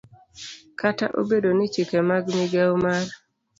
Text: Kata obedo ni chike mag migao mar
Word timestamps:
Kata 0.79 1.05
obedo 1.19 1.49
ni 1.57 1.65
chike 1.73 1.99
mag 2.09 2.23
migao 2.35 2.73
mar 2.83 3.05